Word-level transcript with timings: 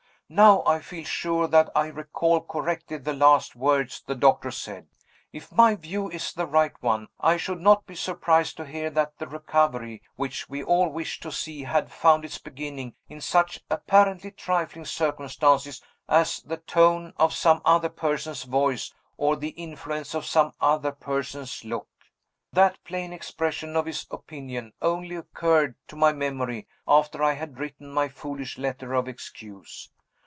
"Now 0.33 0.63
I 0.65 0.79
feel 0.79 1.03
sure 1.03 1.45
that 1.49 1.69
I 1.75 1.87
recall 1.87 2.39
correctly 2.39 2.97
the 2.97 3.11
last 3.11 3.53
words 3.53 4.01
the 4.01 4.15
doctor 4.15 4.49
said: 4.49 4.87
'If 5.33 5.51
my 5.51 5.75
view 5.75 6.09
is 6.09 6.31
the 6.31 6.45
right 6.47 6.71
one, 6.81 7.09
I 7.19 7.35
should 7.35 7.59
not 7.59 7.85
be 7.85 7.95
surprised 7.95 8.55
to 8.55 8.65
hear 8.65 8.89
that 8.91 9.17
the 9.17 9.27
recovery 9.27 10.01
which 10.15 10.47
we 10.47 10.63
all 10.63 10.87
wish 10.87 11.19
to 11.19 11.33
see 11.33 11.63
had 11.63 11.91
found 11.91 12.23
its 12.23 12.37
beginning 12.37 12.95
in 13.09 13.19
such 13.19 13.59
apparently 13.69 14.31
trifling 14.31 14.85
circumstances 14.85 15.83
as 16.07 16.39
the 16.39 16.55
tone 16.55 17.11
of 17.17 17.33
some 17.33 17.61
other 17.65 17.89
person's 17.89 18.43
voice 18.43 18.93
or 19.17 19.35
the 19.35 19.49
influence 19.49 20.13
of 20.15 20.25
some 20.25 20.53
other 20.61 20.93
person's 20.93 21.65
look.' 21.65 22.05
That 22.53 22.81
plain 22.85 23.11
expression 23.11 23.75
of 23.75 23.85
his 23.85 24.07
opinion 24.09 24.71
only 24.81 25.15
occurred 25.17 25.75
to 25.89 25.97
my 25.97 26.13
memory 26.13 26.69
after 26.87 27.21
I 27.21 27.33
had 27.33 27.59
written 27.59 27.91
my 27.93 28.07
foolish 28.07 28.57
letter 28.57 28.93
of 28.93 29.09
excuse. 29.09 29.89